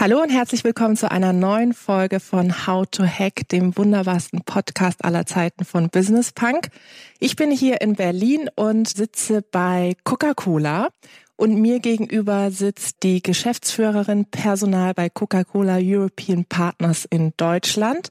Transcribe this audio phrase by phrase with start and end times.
[0.00, 5.04] Hallo und herzlich willkommen zu einer neuen Folge von How to Hack, dem wunderbarsten Podcast
[5.04, 6.68] aller Zeiten von Business Punk.
[7.18, 10.90] Ich bin hier in Berlin und sitze bei Coca-Cola
[11.34, 18.10] und mir gegenüber sitzt die Geschäftsführerin Personal bei Coca-Cola European Partners in Deutschland,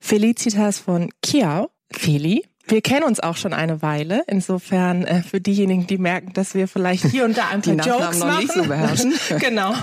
[0.00, 1.70] Felicitas von Kiau.
[1.92, 4.22] Feli, wir kennen uns auch schon eine Weile.
[4.26, 8.18] Insofern äh, für diejenigen, die merken, dass wir vielleicht hier und da ein paar Jokes
[8.18, 8.38] noch machen.
[8.40, 9.14] Nicht so beherrschen.
[9.38, 9.74] genau.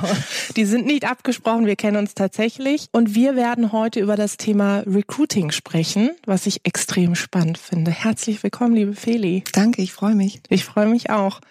[0.55, 1.65] Die sind nicht abgesprochen.
[1.65, 2.87] Wir kennen uns tatsächlich.
[2.91, 7.91] Und wir werden heute über das Thema Recruiting sprechen, was ich extrem spannend finde.
[7.91, 9.43] Herzlich willkommen, liebe Feli.
[9.51, 10.41] Danke, ich freue mich.
[10.49, 11.41] Ich freue mich auch.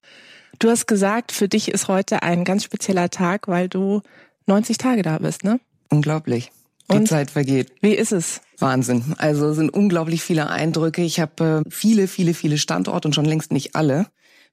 [0.59, 4.01] Du hast gesagt, für dich ist heute ein ganz spezieller Tag, weil du
[4.47, 5.61] 90 Tage da bist, ne?
[5.91, 6.51] Unglaublich.
[6.91, 7.73] Die und Zeit vergeht.
[7.81, 8.41] Wie ist es?
[8.59, 9.15] Wahnsinn.
[9.19, 11.03] Also sind unglaublich viele Eindrücke.
[11.03, 14.07] Ich habe äh, viele, viele, viele Standorte und schon längst nicht alle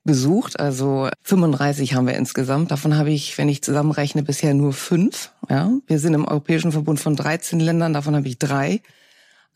[0.04, 0.60] besucht.
[0.60, 2.72] Also 35 haben wir insgesamt.
[2.72, 5.32] Davon habe ich, wenn ich zusammenrechne, bisher nur fünf.
[5.50, 7.94] Ja, wir sind im Europäischen Verbund von 13 Ländern.
[7.94, 8.82] Davon habe ich drei.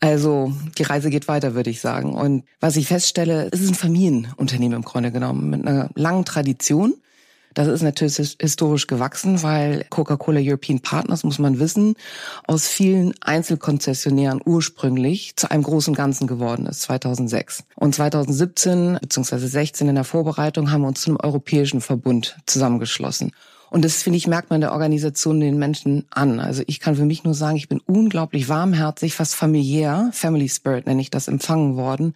[0.00, 2.14] Also die Reise geht weiter, würde ich sagen.
[2.14, 6.94] Und was ich feststelle, es ist ein Familienunternehmen im Grunde genommen mit einer langen Tradition.
[7.58, 11.96] Das ist natürlich historisch gewachsen, weil Coca-Cola European Partners, muss man wissen,
[12.46, 17.64] aus vielen Einzelkonzessionären ursprünglich zu einem großen Ganzen geworden ist, 2006.
[17.74, 19.38] Und 2017 bzw.
[19.38, 23.32] 16 in der Vorbereitung haben wir uns zum Europäischen Verbund zusammengeschlossen.
[23.70, 26.38] Und das, finde ich, merkt man der Organisation den Menschen an.
[26.38, 30.86] Also ich kann für mich nur sagen, ich bin unglaublich warmherzig, fast familiär, Family Spirit
[30.86, 32.14] nenne ich das, empfangen worden.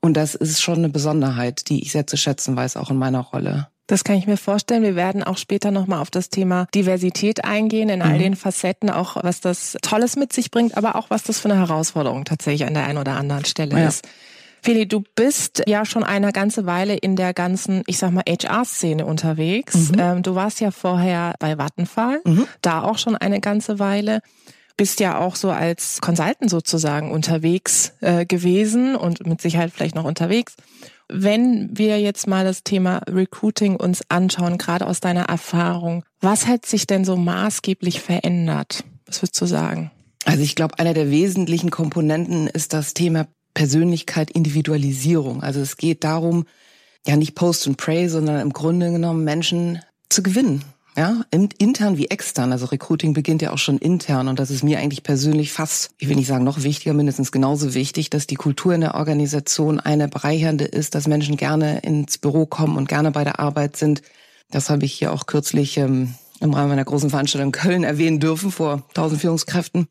[0.00, 3.20] Und das ist schon eine Besonderheit, die ich sehr zu schätzen weiß, auch in meiner
[3.20, 3.68] Rolle.
[3.90, 4.84] Das kann ich mir vorstellen.
[4.84, 8.18] Wir werden auch später nochmal auf das Thema Diversität eingehen, in all mhm.
[8.20, 11.58] den Facetten, auch was das Tolles mit sich bringt, aber auch was das für eine
[11.58, 13.88] Herausforderung tatsächlich an der einen oder anderen Stelle ja.
[13.88, 14.06] ist.
[14.62, 19.04] Feli, du bist ja schon eine ganze Weile in der ganzen, ich sag mal, HR-Szene
[19.04, 19.90] unterwegs.
[19.90, 19.98] Mhm.
[19.98, 22.46] Ähm, du warst ja vorher bei Vattenfall, mhm.
[22.62, 24.20] da auch schon eine ganze Weile.
[24.76, 30.04] Bist ja auch so als Consultant sozusagen unterwegs äh, gewesen und mit Sicherheit vielleicht noch
[30.04, 30.54] unterwegs.
[31.12, 36.66] Wenn wir jetzt mal das Thema Recruiting uns anschauen, gerade aus deiner Erfahrung, was hat
[36.66, 38.84] sich denn so maßgeblich verändert?
[39.06, 39.90] Was würdest du sagen?
[40.24, 45.42] Also ich glaube, einer der wesentlichen Komponenten ist das Thema Persönlichkeit, Individualisierung.
[45.42, 46.44] Also es geht darum,
[47.06, 50.64] ja nicht Post and Pray, sondern im Grunde genommen Menschen zu gewinnen
[50.96, 52.52] ja, intern wie extern.
[52.52, 56.08] Also Recruiting beginnt ja auch schon intern und das ist mir eigentlich persönlich fast, ich
[56.08, 60.08] will nicht sagen noch wichtiger, mindestens genauso wichtig, dass die Kultur in der Organisation eine
[60.08, 64.02] bereichernde ist, dass Menschen gerne ins Büro kommen und gerne bei der Arbeit sind.
[64.50, 68.18] Das habe ich hier auch kürzlich ähm, im Rahmen einer großen Veranstaltung in Köln erwähnen
[68.18, 69.88] dürfen vor tausend Führungskräften.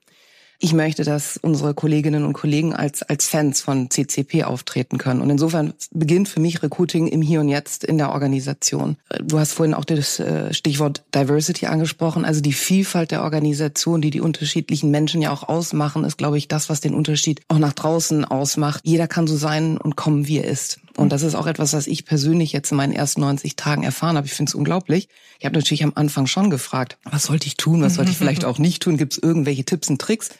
[0.61, 5.21] Ich möchte, dass unsere Kolleginnen und Kollegen als, als Fans von CCP auftreten können.
[5.21, 8.97] Und insofern beginnt für mich Recruiting im Hier und Jetzt in der Organisation.
[9.23, 12.25] Du hast vorhin auch das äh, Stichwort Diversity angesprochen.
[12.25, 16.49] Also die Vielfalt der Organisation, die die unterschiedlichen Menschen ja auch ausmachen, ist, glaube ich,
[16.49, 18.81] das, was den Unterschied auch nach draußen ausmacht.
[18.83, 20.81] Jeder kann so sein und kommen, wie er ist.
[20.97, 24.17] Und das ist auch etwas, was ich persönlich jetzt in meinen ersten 90 Tagen erfahren
[24.17, 24.27] habe.
[24.27, 25.07] Ich finde es unglaublich.
[25.39, 28.43] Ich habe natürlich am Anfang schon gefragt, was sollte ich tun, was sollte ich vielleicht
[28.43, 28.97] auch nicht tun?
[28.97, 30.31] Gibt es irgendwelche Tipps und Tricks?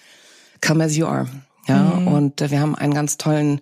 [0.62, 1.28] Come as you are.
[1.68, 2.08] Ja, mhm.
[2.08, 3.62] und äh, wir haben einen ganz tollen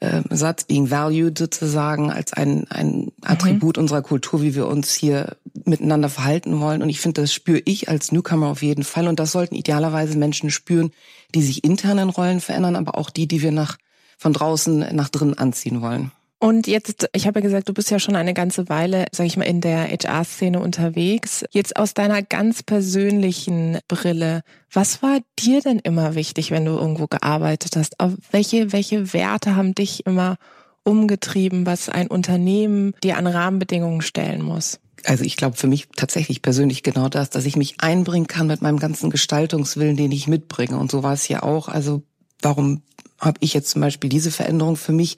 [0.00, 3.82] äh, Satz, being valued sozusagen, als ein, ein Attribut mhm.
[3.82, 6.82] unserer Kultur, wie wir uns hier miteinander verhalten wollen.
[6.82, 9.08] Und ich finde, das spüre ich als Newcomer auf jeden Fall.
[9.08, 10.90] Und das sollten idealerweise Menschen spüren,
[11.34, 13.78] die sich intern in Rollen verändern, aber auch die, die wir nach,
[14.18, 16.12] von draußen nach drinnen anziehen wollen.
[16.44, 19.38] Und jetzt, ich habe ja gesagt, du bist ja schon eine ganze Weile, sage ich
[19.38, 21.42] mal, in der HR-Szene unterwegs.
[21.52, 27.06] Jetzt aus deiner ganz persönlichen Brille, was war dir denn immer wichtig, wenn du irgendwo
[27.06, 27.98] gearbeitet hast?
[27.98, 30.36] Auf welche, welche Werte haben dich immer
[30.82, 34.80] umgetrieben, was ein Unternehmen dir an Rahmenbedingungen stellen muss?
[35.06, 38.60] Also ich glaube für mich tatsächlich persönlich genau das, dass ich mich einbringen kann mit
[38.60, 40.76] meinem ganzen Gestaltungswillen, den ich mitbringe.
[40.76, 41.68] Und so war es ja auch.
[41.68, 42.02] Also
[42.42, 42.82] warum
[43.18, 45.16] habe ich jetzt zum Beispiel diese Veränderung für mich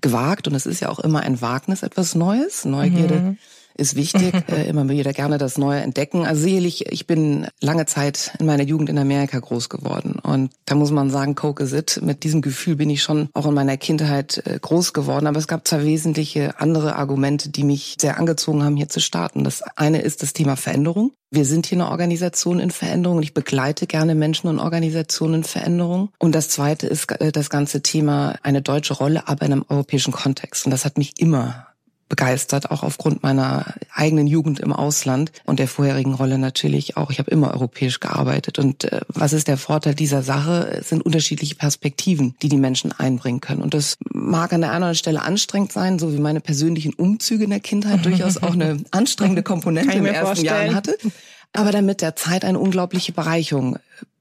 [0.00, 2.64] gewagt und es ist ja auch immer ein Wagnis, etwas Neues.
[2.64, 3.38] Neugierde mhm.
[3.76, 6.24] Ist wichtig, äh, immer wieder gerne das Neue entdecken.
[6.24, 10.74] Also sicherlich, ich bin lange Zeit in meiner Jugend in Amerika groß geworden und da
[10.74, 12.00] muss man sagen, Coke is it.
[12.02, 15.48] Mit diesem Gefühl bin ich schon auch in meiner Kindheit äh, groß geworden, aber es
[15.48, 19.44] gab zwei wesentliche andere Argumente, die mich sehr angezogen haben, hier zu starten.
[19.44, 21.12] Das eine ist das Thema Veränderung.
[21.30, 25.44] Wir sind hier eine Organisation in Veränderung und ich begleite gerne Menschen und Organisationen in
[25.44, 26.10] Veränderung.
[26.18, 30.12] Und das zweite ist äh, das ganze Thema eine deutsche Rolle, aber in einem europäischen
[30.12, 30.64] Kontext.
[30.64, 31.66] Und das hat mich immer
[32.08, 37.10] begeistert, auch aufgrund meiner eigenen Jugend im Ausland und der vorherigen Rolle natürlich auch.
[37.10, 38.58] Ich habe immer europäisch gearbeitet.
[38.58, 40.78] Und äh, was ist der Vorteil dieser Sache?
[40.80, 43.62] Es sind unterschiedliche Perspektiven, die die Menschen einbringen können.
[43.62, 46.94] Und das mag an der einen oder anderen Stelle anstrengend sein, so wie meine persönlichen
[46.94, 50.96] Umzüge in der Kindheit durchaus auch eine anstrengende Komponente im ersten Jahr hatte.
[51.52, 53.78] Aber damit der Zeit eine unglaubliche Bereicherung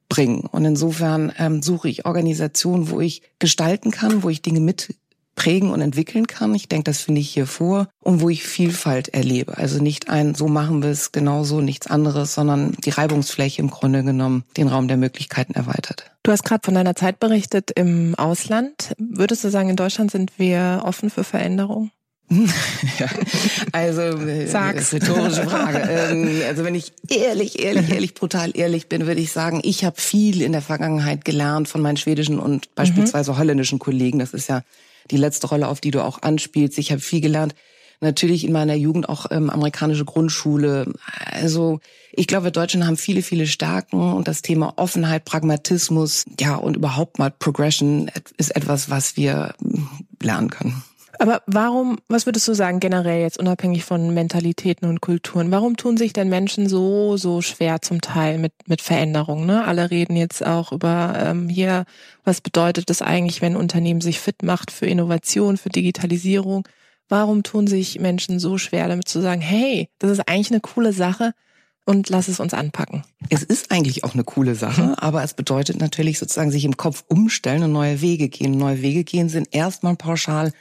[0.09, 0.41] bringen.
[0.41, 4.95] Und insofern ähm, suche ich Organisationen, wo ich gestalten kann, wo ich Dinge mit
[5.35, 6.55] prägen und entwickeln kann.
[6.55, 9.57] Ich denke, das finde ich hier vor und wo ich Vielfalt erlebe.
[9.57, 14.03] Also nicht ein, so machen wir es genauso, nichts anderes, sondern die Reibungsfläche im Grunde
[14.03, 16.11] genommen den Raum der Möglichkeiten erweitert.
[16.23, 18.93] Du hast gerade von deiner Zeit berichtet im Ausland.
[18.97, 21.91] Würdest du sagen, in Deutschland sind wir offen für Veränderung?
[22.97, 23.07] ja,
[23.71, 24.93] also äh, Sag's.
[24.93, 25.77] rhetorische Frage.
[25.77, 30.01] Ähm, also wenn ich ehrlich, ehrlich, ehrlich, brutal ehrlich bin, würde ich sagen, ich habe
[30.01, 34.17] viel in der Vergangenheit gelernt von meinen schwedischen und beispielsweise holländischen Kollegen.
[34.17, 34.63] Das ist ja
[35.11, 36.77] die letzte Rolle, auf die du auch anspielst.
[36.77, 37.55] Ich habe viel gelernt.
[38.01, 40.93] Natürlich in meiner Jugend auch ähm, amerikanische Grundschule.
[41.31, 41.79] Also
[42.11, 47.19] ich glaube, Deutschen haben viele, viele Stärken und das Thema Offenheit, Pragmatismus, ja und überhaupt
[47.19, 49.87] mal Progression ist etwas, was wir hm,
[50.21, 50.83] lernen können.
[51.19, 55.97] Aber warum, was würdest du sagen, generell jetzt unabhängig von Mentalitäten und Kulturen, warum tun
[55.97, 59.45] sich denn Menschen so, so schwer zum Teil mit, mit Veränderungen?
[59.45, 59.65] Ne?
[59.65, 61.85] Alle reden jetzt auch über ähm, hier,
[62.23, 66.67] was bedeutet es eigentlich, wenn ein Unternehmen sich fit macht für Innovation, für Digitalisierung?
[67.07, 70.91] Warum tun sich Menschen so schwer damit zu sagen, hey, das ist eigentlich eine coole
[70.91, 71.33] Sache,
[71.85, 73.03] und lass es uns anpacken.
[73.29, 74.93] Es ist eigentlich auch eine coole Sache, mhm.
[74.95, 78.57] aber es bedeutet natürlich sozusagen sich im Kopf umstellen und neue Wege gehen.
[78.57, 80.51] Neue Wege gehen sind erstmal pauschal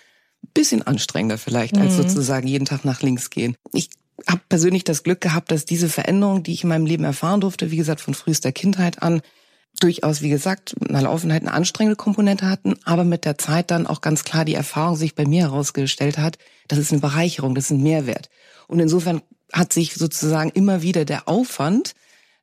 [0.53, 2.03] bisschen anstrengender vielleicht, als mhm.
[2.03, 3.57] sozusagen jeden Tag nach links gehen.
[3.73, 3.91] Ich
[4.29, 7.71] habe persönlich das Glück gehabt, dass diese Veränderung, die ich in meinem Leben erfahren durfte,
[7.71, 9.23] wie gesagt, von frühester Kindheit an,
[9.81, 14.01] durchaus, wie gesagt, eine Offenheit eine anstrengende Komponente hatten, aber mit der Zeit dann auch
[14.01, 16.39] ganz klar die Erfahrung sich bei mir herausgestellt hat,
[16.69, 18.31] das ist eine Bereicherung, das ist ein Mehrwert.
[18.69, 19.21] Und insofern
[19.53, 21.95] hat sich sozusagen immer wieder der Aufwand,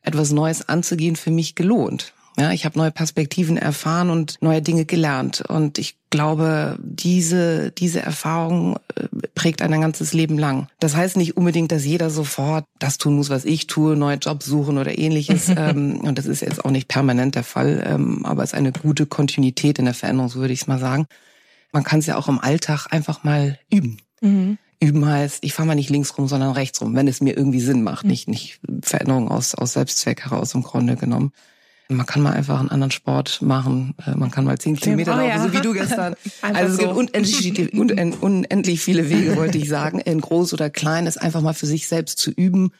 [0.01, 2.13] etwas Neues anzugehen, für mich gelohnt.
[2.38, 5.42] Ja, ich habe neue Perspektiven erfahren und neue Dinge gelernt.
[5.42, 10.68] Und ich glaube, diese, diese Erfahrung äh, prägt ein ganzes Leben lang.
[10.80, 14.45] Das heißt nicht unbedingt, dass jeder sofort das tun muss, was ich tue, neue Jobs
[14.45, 15.50] suchen oder ähnliches.
[15.62, 18.72] Ähm, und das ist jetzt auch nicht permanent der Fall, ähm, aber es ist eine
[18.72, 21.07] gute Kontinuität in der Veränderung, so würde ich es mal sagen.
[21.74, 23.98] Man kann es ja auch im Alltag einfach mal üben.
[24.22, 24.57] Mhm.
[24.80, 27.60] Üben heißt, ich fahre mal nicht links rum, sondern rechts rum, wenn es mir irgendwie
[27.60, 28.12] Sinn macht, mhm.
[28.12, 31.34] nicht, nicht Veränderung aus, aus Selbstzweck heraus im Grunde genommen.
[31.92, 33.96] Man kann mal einfach einen anderen Sport machen.
[34.06, 35.44] Äh, man kann mal zehn Kilometer oh, laufen, ja.
[35.44, 36.16] so wie du gestern.
[36.42, 41.18] also es gibt unendlich, unendlich viele Wege, wollte ich sagen, in groß oder klein, es
[41.18, 42.72] einfach mal für sich selbst zu üben.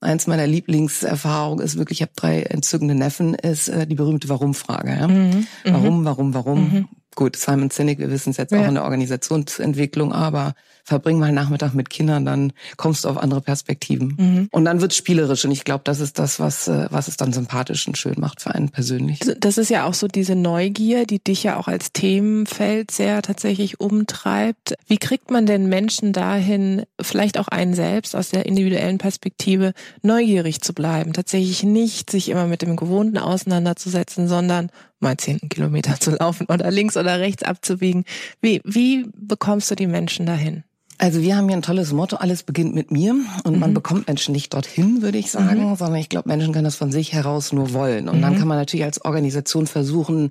[0.00, 4.90] Eins meiner Lieblingserfahrungen ist wirklich, ich habe drei entzückende Neffen, ist äh, die berühmte Warum-Frage.
[4.90, 5.08] Ja?
[5.08, 5.46] Mhm.
[5.64, 6.60] Warum, warum, warum?
[6.60, 6.88] Mhm.
[7.14, 8.60] Gut, Simon Sinek, wir wissen es jetzt ja.
[8.60, 13.40] auch in der Organisationsentwicklung, aber verbring mal Nachmittag mit Kindern, dann kommst du auf andere
[13.40, 14.16] Perspektiven.
[14.18, 14.48] Mhm.
[14.52, 17.32] Und dann wird's spielerisch und ich glaube, das ist das, was, äh, was es dann
[17.32, 19.22] sympathisch und schön macht für einen persönlich.
[19.22, 23.22] Also das ist ja auch so diese Neugier, die dich ja auch als Themenfeld sehr
[23.22, 24.74] tatsächlich umtreibt.
[24.86, 29.72] Wie kriegt man denn Menschen dahin, vielleicht auch einen selbst aus der individuellen Perspektive,
[30.02, 34.70] neugierig zu bleiben, tatsächlich nicht sich immer mit dem Gewohnten auseinanderzusetzen, sondern
[35.04, 38.04] mal zehn Kilometer zu laufen oder links oder rechts abzubiegen.
[38.40, 40.64] Wie, wie bekommst du die Menschen dahin?
[40.98, 43.58] Also wir haben hier ein tolles Motto, alles beginnt mit mir und mhm.
[43.58, 45.76] man bekommt Menschen nicht dorthin, würde ich sagen, mhm.
[45.76, 48.08] sondern ich glaube, Menschen können das von sich heraus nur wollen.
[48.08, 48.22] Und mhm.
[48.22, 50.30] dann kann man natürlich als Organisation versuchen,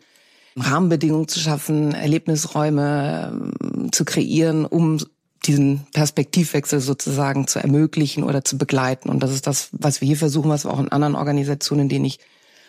[0.55, 4.99] Rahmenbedingungen zu schaffen, Erlebnisräume ähm, zu kreieren, um
[5.45, 9.09] diesen Perspektivwechsel sozusagen zu ermöglichen oder zu begleiten.
[9.09, 11.89] Und das ist das, was wir hier versuchen, was wir auch in anderen Organisationen, in
[11.89, 12.19] denen ich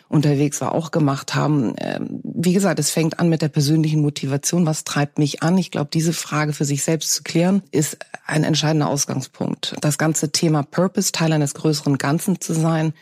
[0.07, 1.73] unterwegs war, auch gemacht haben.
[1.77, 4.65] Ähm, wie gesagt, es fängt an mit der persönlichen Motivation.
[4.65, 5.57] Was treibt mich an?
[5.57, 9.75] Ich glaube, diese Frage für sich selbst zu klären, ist ein entscheidender Ausgangspunkt.
[9.81, 12.93] Das ganze Thema Purpose, Teil eines größeren Ganzen zu sein,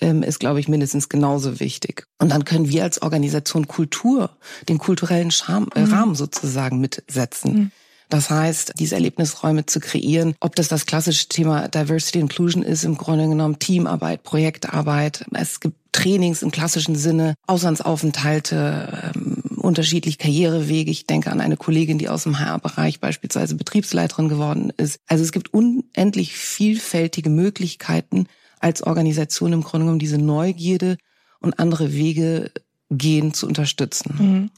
[0.00, 2.06] ähm, ist, glaube ich, mindestens genauso wichtig.
[2.18, 4.36] Und dann können wir als Organisation Kultur,
[4.68, 5.92] den kulturellen Charme, äh, mhm.
[5.92, 7.54] Rahmen sozusagen mitsetzen.
[7.54, 7.70] Mhm.
[8.08, 12.96] Das heißt, diese Erlebnisräume zu kreieren, ob das das klassische Thema Diversity Inclusion ist, im
[12.96, 15.24] Grunde genommen Teamarbeit, Projektarbeit.
[15.32, 20.90] Es gibt Trainings im klassischen Sinne, Auslandsaufenthalte, ähm, unterschiedlich Karrierewege.
[20.90, 25.00] Ich denke an eine Kollegin, die aus dem HR-Bereich beispielsweise Betriebsleiterin geworden ist.
[25.06, 28.26] Also es gibt unendlich vielfältige Möglichkeiten
[28.60, 30.98] als Organisation im Grunde genommen diese Neugierde
[31.40, 32.52] und andere Wege
[32.90, 34.14] gehen zu unterstützen.
[34.18, 34.50] Mhm.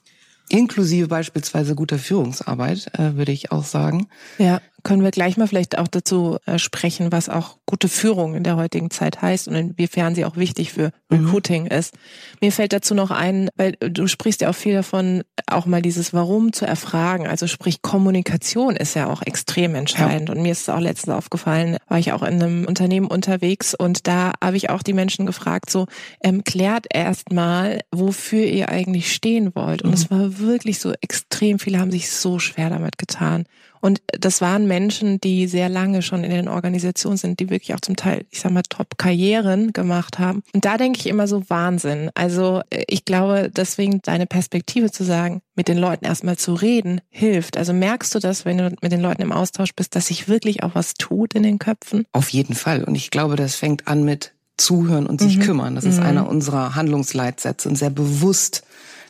[0.48, 4.08] Inklusive beispielsweise guter Führungsarbeit, äh, würde ich auch sagen.
[4.38, 8.42] Ja, können wir gleich mal vielleicht auch dazu äh, sprechen, was auch gute Führung in
[8.42, 11.26] der heutigen Zeit heißt und inwiefern sie auch wichtig für mhm.
[11.26, 11.72] Recruiting mhm.
[11.72, 11.94] ist.
[12.40, 16.14] Mir fällt dazu noch ein, weil du sprichst ja auch viel davon, auch mal dieses
[16.14, 17.26] Warum zu erfragen.
[17.26, 20.30] Also sprich, Kommunikation ist ja auch extrem entscheidend.
[20.30, 20.34] Ja.
[20.34, 24.06] Und mir ist es auch letztens aufgefallen, war ich auch in einem Unternehmen unterwegs und
[24.06, 25.84] da habe ich auch die Menschen gefragt, so
[26.22, 29.82] ähm, klärt erst mal, wofür ihr eigentlich stehen wollt.
[29.82, 29.94] Und mhm.
[29.96, 33.44] es war wirklich so extrem, viele haben sich so schwer damit getan.
[33.80, 37.80] Und das waren Menschen, die sehr lange schon in den Organisationen sind, die wirklich auch
[37.80, 40.42] zum Teil, ich sag mal, Top-Karrieren gemacht haben.
[40.52, 42.10] Und da denke ich immer so Wahnsinn.
[42.14, 47.56] Also ich glaube, deswegen deine Perspektive zu sagen, mit den Leuten erstmal zu reden, hilft.
[47.56, 50.62] Also merkst du das, wenn du mit den Leuten im Austausch bist, dass sich wirklich
[50.62, 52.04] auch was tut in den Köpfen?
[52.12, 52.84] Auf jeden Fall.
[52.84, 55.42] Und ich glaube, das fängt an mit Zuhören und sich mhm.
[55.42, 55.74] kümmern.
[55.74, 56.06] Das ist mhm.
[56.06, 58.62] einer unserer Handlungsleitsätze und sehr bewusst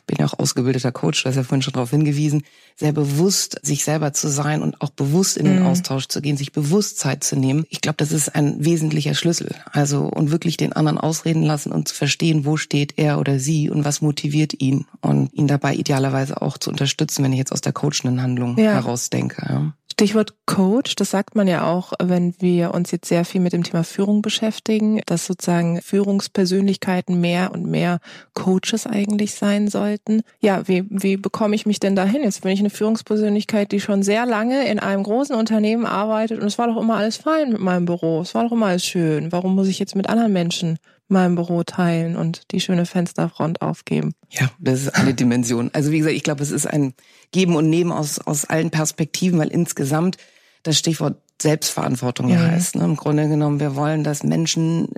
[0.09, 2.43] bin ja auch ausgebildeter Coach, da ist ja vorhin schon darauf hingewiesen,
[2.75, 5.67] sehr bewusst sich selber zu sein und auch bewusst in den mhm.
[5.67, 7.65] Austausch zu gehen, sich bewusst Zeit zu nehmen.
[7.69, 9.55] Ich glaube, das ist ein wesentlicher Schlüssel.
[9.71, 13.69] Also und wirklich den anderen ausreden lassen und zu verstehen, wo steht er oder sie
[13.69, 17.61] und was motiviert ihn und ihn dabei idealerweise auch zu unterstützen, wenn ich jetzt aus
[17.61, 18.73] der coachenden Handlung ja.
[18.73, 19.45] heraus denke.
[19.47, 19.73] Ja.
[19.99, 23.65] Stichwort Coach, das sagt man ja auch, wenn wir uns jetzt sehr viel mit dem
[23.65, 27.99] Thema Führung beschäftigen, dass sozusagen Führungspersönlichkeiten mehr und mehr
[28.33, 30.21] Coaches eigentlich sein sollten.
[30.39, 32.23] Ja, wie, wie bekomme ich mich denn dahin?
[32.23, 36.47] Jetzt bin ich eine Führungspersönlichkeit, die schon sehr lange in einem großen Unternehmen arbeitet und
[36.47, 39.33] es war doch immer alles fein mit meinem Büro, es war doch immer alles schön.
[39.33, 40.79] Warum muss ich jetzt mit anderen Menschen
[41.09, 44.13] meinem Büro teilen und die schöne Fensterfront aufgeben.
[44.29, 45.69] Ja, das ist eine Dimension.
[45.73, 46.93] Also wie gesagt, ich glaube, es ist ein
[47.31, 50.17] Geben und Nehmen aus, aus allen Perspektiven, weil insgesamt
[50.63, 52.75] das Stichwort Selbstverantwortung ja, ja heißt.
[52.75, 52.83] Ne?
[52.83, 54.89] Im Grunde genommen, wir wollen, dass Menschen,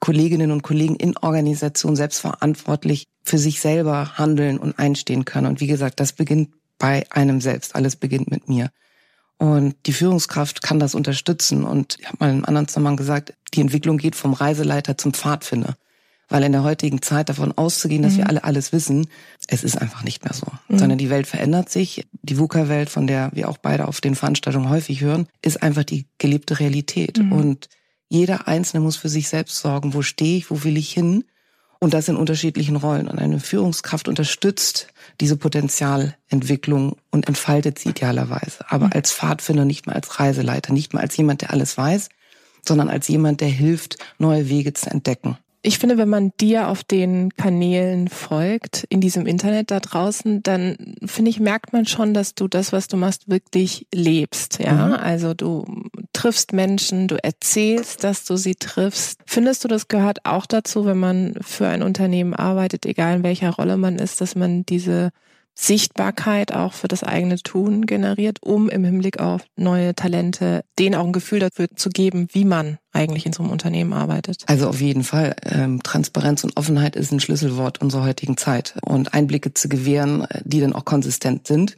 [0.00, 5.46] Kolleginnen und Kollegen in Organisationen selbstverantwortlich für sich selber handeln und einstehen können.
[5.46, 7.74] Und wie gesagt, das beginnt bei einem selbst.
[7.74, 8.70] Alles beginnt mit mir.
[9.38, 11.64] Und die Führungskraft kann das unterstützen.
[11.64, 15.12] Und ich habe mal in einem anderen Zusammenhang gesagt, die Entwicklung geht vom Reiseleiter zum
[15.12, 15.74] Pfadfinder.
[16.28, 18.18] Weil in der heutigen Zeit davon auszugehen, dass mhm.
[18.18, 19.08] wir alle alles wissen,
[19.48, 20.46] es ist einfach nicht mehr so.
[20.68, 20.78] Mhm.
[20.78, 22.06] Sondern die Welt verändert sich.
[22.22, 26.06] Die VUCA-Welt, von der wir auch beide auf den Veranstaltungen häufig hören, ist einfach die
[26.18, 27.18] gelebte Realität.
[27.18, 27.32] Mhm.
[27.32, 27.68] Und
[28.08, 31.24] jeder Einzelne muss für sich selbst sorgen, wo stehe ich, wo will ich hin
[31.82, 33.08] und das in unterschiedlichen Rollen.
[33.08, 34.86] Und eine Führungskraft unterstützt
[35.20, 38.64] diese Potenzialentwicklung und entfaltet sie idealerweise.
[38.68, 38.92] Aber mhm.
[38.94, 42.08] als Pfadfinder, nicht mal als Reiseleiter, nicht mal als jemand, der alles weiß,
[42.64, 45.38] sondern als jemand, der hilft, neue Wege zu entdecken.
[45.62, 50.94] Ich finde, wenn man dir auf den Kanälen folgt, in diesem Internet da draußen, dann
[51.04, 54.60] finde ich, merkt man schon, dass du das, was du machst, wirklich lebst.
[54.60, 54.92] Ja, mhm.
[54.94, 55.64] also du
[56.22, 59.18] triffst Menschen, du erzählst, dass du sie triffst.
[59.26, 63.50] Findest du, das gehört auch dazu, wenn man für ein Unternehmen arbeitet, egal in welcher
[63.50, 65.10] Rolle man ist, dass man diese
[65.54, 71.04] Sichtbarkeit auch für das eigene Tun generiert, um im Hinblick auf neue Talente denen auch
[71.04, 74.44] ein Gefühl dafür zu geben, wie man eigentlich in so einem Unternehmen arbeitet.
[74.46, 75.36] Also auf jeden Fall.
[75.44, 78.74] Ähm, Transparenz und Offenheit ist ein Schlüsselwort unserer heutigen Zeit.
[78.82, 81.76] Und Einblicke zu gewähren, die dann auch konsistent sind.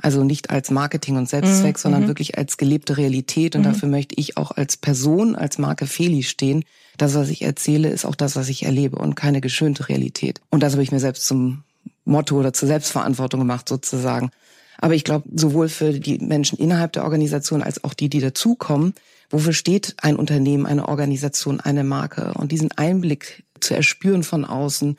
[0.00, 1.80] Also nicht als Marketing und Selbstzweck, mhm.
[1.80, 2.08] sondern mhm.
[2.08, 3.56] wirklich als gelebte Realität.
[3.56, 3.72] Und mhm.
[3.72, 6.64] dafür möchte ich auch als Person, als Marke Feli stehen.
[6.96, 10.40] Das, was ich erzähle, ist auch das, was ich erlebe und keine geschönte Realität.
[10.50, 11.64] Und das habe ich mir selbst zum
[12.04, 14.30] Motto oder zur Selbstverantwortung gemacht sozusagen.
[14.78, 18.94] Aber ich glaube, sowohl für die Menschen innerhalb der Organisation als auch die, die dazukommen,
[19.30, 22.34] wofür steht ein Unternehmen, eine Organisation, eine Marke?
[22.34, 24.98] Und diesen Einblick zu erspüren von außen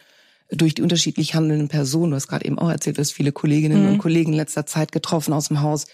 [0.52, 3.84] durch die unterschiedlich handelnden Personen, du hast gerade eben auch erzählt, du hast viele Kolleginnen
[3.84, 3.94] mhm.
[3.94, 5.88] und Kollegen in letzter Zeit getroffen aus dem Haus,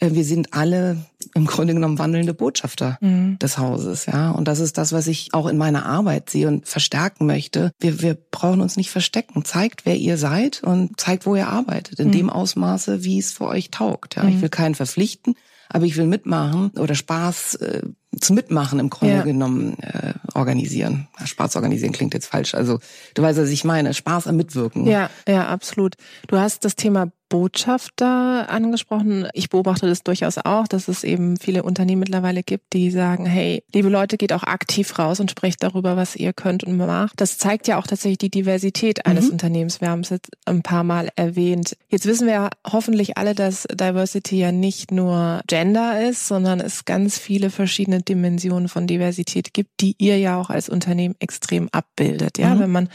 [0.00, 0.98] wir sind alle
[1.34, 3.38] im Grunde genommen wandelnde Botschafter mhm.
[3.38, 4.30] des Hauses, ja.
[4.30, 7.72] Und das ist das, was ich auch in meiner Arbeit sehe und verstärken möchte.
[7.78, 9.44] Wir, wir brauchen uns nicht verstecken.
[9.44, 11.98] Zeigt, wer ihr seid und zeigt, wo ihr arbeitet.
[11.98, 12.12] In mhm.
[12.12, 14.16] dem Ausmaße, wie es für euch taugt.
[14.16, 14.24] Ja.
[14.24, 14.28] Mhm.
[14.30, 15.34] Ich will keinen verpflichten,
[15.68, 17.82] aber ich will mitmachen oder Spaß äh,
[18.20, 19.22] zu mitmachen im Grunde ja.
[19.22, 21.08] genommen äh, organisieren.
[21.24, 22.54] Spaß organisieren klingt jetzt falsch.
[22.54, 22.78] Also
[23.14, 23.94] du weißt, was ich meine.
[23.94, 24.86] Spaß am Mitwirken.
[24.86, 25.96] Ja, ja, absolut.
[26.28, 29.28] Du hast das Thema Botschafter angesprochen.
[29.32, 33.64] Ich beobachte das durchaus auch, dass es eben viele Unternehmen mittlerweile gibt, die sagen, hey,
[33.72, 37.20] liebe Leute, geht auch aktiv raus und sprecht darüber, was ihr könnt und macht.
[37.20, 39.32] Das zeigt ja auch tatsächlich die Diversität eines mhm.
[39.32, 39.80] Unternehmens.
[39.80, 41.76] Wir haben es jetzt ein paar Mal erwähnt.
[41.88, 46.84] Jetzt wissen wir ja hoffentlich alle, dass Diversity ja nicht nur Gender ist, sondern es
[46.84, 52.38] ganz viele verschiedene Dimensionen von Diversität gibt, die ihr ja auch als Unternehmen extrem abbildet.
[52.38, 52.60] Ja, mhm.
[52.60, 52.88] wenn man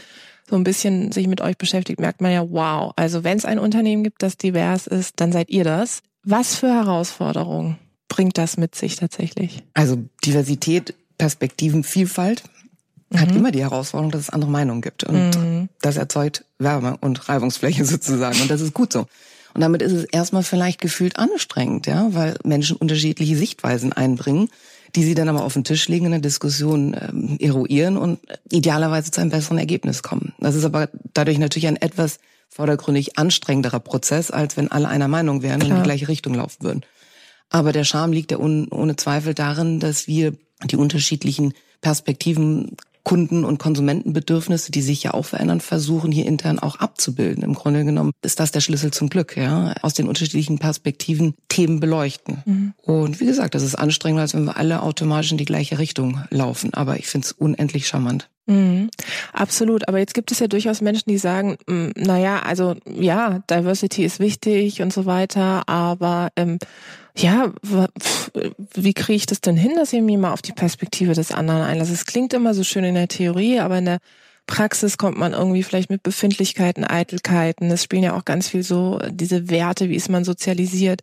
[0.48, 3.58] so ein bisschen sich mit euch beschäftigt, merkt man ja, wow, also wenn es ein
[3.58, 6.02] Unternehmen gibt, das divers ist, dann seid ihr das.
[6.24, 9.64] Was für Herausforderungen bringt das mit sich tatsächlich?
[9.74, 12.42] Also Diversität, Perspektiven, Vielfalt
[13.10, 13.20] mhm.
[13.20, 15.04] hat immer die Herausforderung, dass es andere Meinungen gibt.
[15.04, 15.68] Und mhm.
[15.80, 18.40] das erzeugt Wärme und Reibungsfläche sozusagen.
[18.40, 19.06] Und das ist gut so.
[19.54, 24.48] Und damit ist es erstmal vielleicht gefühlt anstrengend, ja, weil Menschen unterschiedliche Sichtweisen einbringen,
[24.94, 28.20] die sie dann aber auf den Tisch legen, in der Diskussion ähm, eruieren und
[28.50, 30.34] idealerweise zu einem besseren Ergebnis kommen.
[30.38, 32.18] Das ist aber dadurch natürlich ein etwas
[32.48, 35.70] vordergründig anstrengenderer Prozess, als wenn alle einer Meinung wären Klar.
[35.70, 36.82] und in die gleiche Richtung laufen würden.
[37.48, 40.34] Aber der Charme liegt ja ohne Zweifel darin, dass wir
[40.64, 46.76] die unterschiedlichen Perspektiven Kunden- und Konsumentenbedürfnisse, die sich ja auch verändern, versuchen hier intern auch
[46.76, 47.42] abzubilden.
[47.42, 51.80] Im Grunde genommen ist das der Schlüssel zum Glück, ja, aus den unterschiedlichen Perspektiven Themen
[51.80, 52.42] beleuchten.
[52.44, 52.74] Mhm.
[52.82, 56.22] Und wie gesagt, das ist anstrengender, als wenn wir alle automatisch in die gleiche Richtung
[56.30, 56.74] laufen.
[56.74, 58.28] Aber ich finde es unendlich charmant.
[58.46, 58.90] Mhm,
[59.32, 59.86] absolut.
[59.88, 64.04] Aber jetzt gibt es ja durchaus Menschen, die sagen, mm, na ja, also ja, Diversity
[64.04, 66.58] ist wichtig und so weiter, aber ähm,
[67.16, 67.52] ja,
[68.74, 71.62] wie kriege ich das denn hin, dass ich mich mal auf die Perspektive des anderen
[71.62, 71.92] einlasse?
[71.92, 73.98] Es klingt immer so schön in der Theorie, aber in der
[74.46, 77.70] Praxis kommt man irgendwie vielleicht mit Befindlichkeiten, Eitelkeiten.
[77.70, 81.02] Es spielen ja auch ganz viel so diese Werte, wie ist man sozialisiert.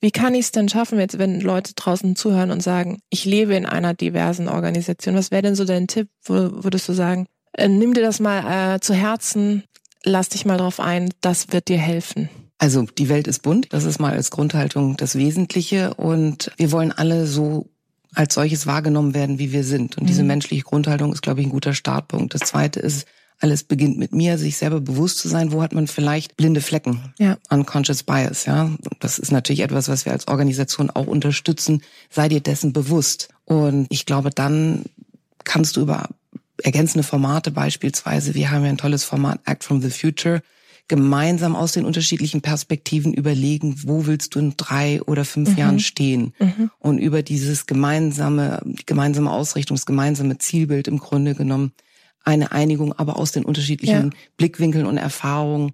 [0.00, 3.54] Wie kann ich es denn schaffen, jetzt, wenn Leute draußen zuhören und sagen, ich lebe
[3.54, 5.14] in einer diversen Organisation?
[5.14, 6.08] Was wäre denn so dein Tipp?
[6.24, 9.64] Würdest du sagen, äh, nimm dir das mal äh, zu Herzen,
[10.02, 12.30] lass dich mal drauf ein, das wird dir helfen?
[12.60, 16.92] Also die Welt ist bunt, das ist mal als Grundhaltung das Wesentliche und wir wollen
[16.92, 17.70] alle so
[18.14, 19.96] als solches wahrgenommen werden, wie wir sind.
[19.96, 20.08] Und mhm.
[20.08, 22.34] diese menschliche Grundhaltung ist, glaube ich, ein guter Startpunkt.
[22.34, 23.06] Das Zweite ist,
[23.38, 27.14] alles beginnt mit mir, sich selber bewusst zu sein, wo hat man vielleicht blinde Flecken,
[27.18, 27.38] ja.
[27.48, 28.70] unconscious bias, ja.
[28.98, 31.82] Das ist natürlich etwas, was wir als Organisation auch unterstützen.
[32.10, 33.30] Sei dir dessen bewusst.
[33.46, 34.84] Und ich glaube, dann
[35.44, 36.10] kannst du über
[36.62, 40.42] ergänzende Formate beispielsweise, wir haben ja ein tolles Format Act from the Future,
[40.90, 45.56] gemeinsam aus den unterschiedlichen Perspektiven überlegen, wo willst du in drei oder fünf mhm.
[45.56, 46.70] Jahren stehen mhm.
[46.80, 51.70] und über dieses gemeinsame, gemeinsame Ausrichtung, das gemeinsame Zielbild im Grunde genommen
[52.24, 54.18] eine Einigung, aber aus den unterschiedlichen ja.
[54.36, 55.70] Blickwinkeln und Erfahrungen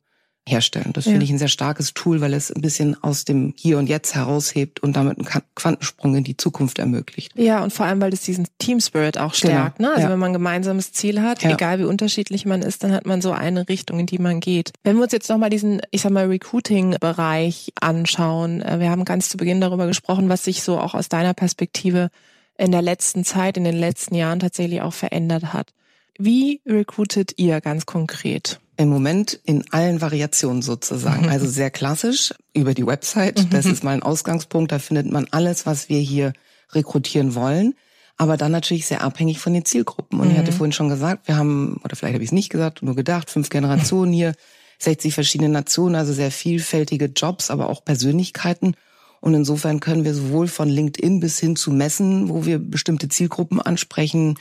[0.49, 0.93] herstellen.
[0.93, 1.13] Das ja.
[1.13, 4.15] finde ich ein sehr starkes Tool, weil es ein bisschen aus dem Hier und Jetzt
[4.15, 7.33] heraushebt und damit einen Quantensprung in die Zukunft ermöglicht.
[7.37, 9.53] Ja, und vor allem, weil es diesen Team Spirit auch genau.
[9.53, 9.79] stärkt.
[9.79, 9.89] Genau.
[9.89, 9.95] Ne?
[9.95, 10.13] Also ja.
[10.13, 11.53] wenn man ein gemeinsames Ziel hat, ja.
[11.53, 14.73] egal wie unterschiedlich man ist, dann hat man so eine Richtung, in die man geht.
[14.85, 19.29] Wenn wir uns jetzt nochmal diesen, ich sag mal, Recruiting-Bereich anschauen, äh, wir haben ganz
[19.29, 22.11] zu Beginn darüber gesprochen, was sich so auch aus deiner Perspektive
[22.57, 25.73] in der letzten Zeit, in den letzten Jahren tatsächlich auch verändert hat.
[26.19, 28.61] Wie recruitet ihr ganz konkret?
[28.77, 31.25] Im Moment in allen Variationen sozusagen.
[31.25, 31.29] Mhm.
[31.31, 33.39] Also sehr klassisch über die Website.
[33.39, 33.51] Mhm.
[33.51, 34.73] Das ist mal ein Ausgangspunkt.
[34.73, 36.33] Da findet man alles, was wir hier
[36.73, 37.75] rekrutieren wollen.
[38.19, 40.21] Aber dann natürlich sehr abhängig von den Zielgruppen.
[40.21, 40.57] Und ich hatte mhm.
[40.57, 43.51] vorhin schon gesagt, wir haben, oder vielleicht habe ich es nicht gesagt, nur gedacht, fünf
[43.51, 44.35] Generationen hier,
[44.79, 48.75] 60 verschiedene Nationen, also sehr vielfältige Jobs, aber auch Persönlichkeiten.
[49.21, 53.61] Und insofern können wir sowohl von LinkedIn bis hin zu Messen, wo wir bestimmte Zielgruppen
[53.61, 54.39] ansprechen,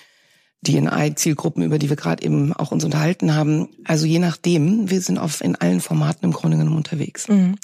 [0.68, 3.70] DNI-Zielgruppen, über die wir gerade eben auch uns unterhalten haben.
[3.86, 7.28] Also je nachdem, wir sind auf, in allen Formaten im Grunde genommen unterwegs.
[7.28, 7.56] Mhm.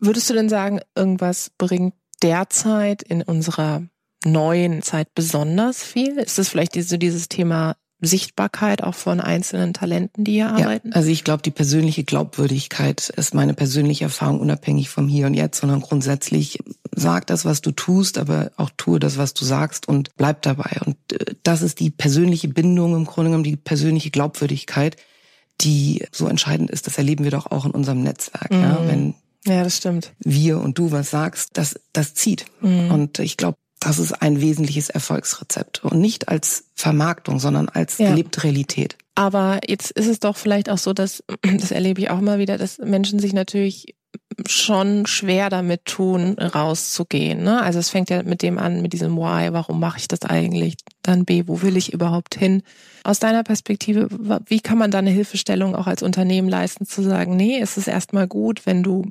[0.00, 3.82] Würdest du denn sagen, irgendwas bringt derzeit in unserer
[4.24, 6.18] neuen Zeit besonders viel?
[6.18, 7.76] Ist das vielleicht so dieses Thema
[8.06, 10.88] Sichtbarkeit auch von einzelnen Talenten, die hier arbeiten?
[10.88, 15.34] Ja, also ich glaube, die persönliche Glaubwürdigkeit ist meine persönliche Erfahrung unabhängig vom Hier und
[15.34, 16.58] Jetzt, sondern grundsätzlich
[16.94, 20.80] sag das, was du tust, aber auch tue das, was du sagst und bleib dabei.
[20.84, 24.96] Und äh, das ist die persönliche Bindung im Grunde genommen, die persönliche Glaubwürdigkeit,
[25.60, 26.86] die so entscheidend ist.
[26.86, 28.50] Das erleben wir doch auch in unserem Netzwerk.
[28.50, 28.60] Mhm.
[28.60, 29.14] Ja, wenn
[29.46, 30.14] ja, das stimmt.
[30.20, 32.46] Wir und du was sagst, das, das zieht.
[32.62, 32.90] Mhm.
[32.90, 35.84] Und ich glaube, das ist ein wesentliches Erfolgsrezept.
[35.84, 38.10] Und nicht als Vermarktung, sondern als ja.
[38.10, 38.96] gelebte Realität.
[39.14, 42.58] Aber jetzt ist es doch vielleicht auch so, dass, das erlebe ich auch immer wieder,
[42.58, 43.94] dass Menschen sich natürlich
[44.46, 47.42] schon schwer damit tun, rauszugehen.
[47.42, 47.62] Ne?
[47.62, 50.76] Also es fängt ja mit dem an, mit diesem Why, warum mache ich das eigentlich?
[51.04, 52.62] Dann B, wo will ich überhaupt hin?
[53.04, 54.08] Aus deiner Perspektive,
[54.46, 57.88] wie kann man da eine Hilfestellung auch als Unternehmen leisten, zu sagen, nee, es ist
[57.88, 59.04] erstmal gut, wenn du